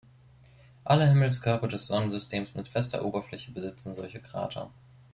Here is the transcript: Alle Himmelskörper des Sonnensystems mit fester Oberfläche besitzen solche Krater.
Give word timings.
Alle 0.83 1.07
Himmelskörper 1.07 1.67
des 1.67 1.85
Sonnensystems 1.85 2.55
mit 2.55 2.67
fester 2.67 3.05
Oberfläche 3.05 3.51
besitzen 3.51 3.93
solche 3.93 4.19
Krater. 4.19 4.71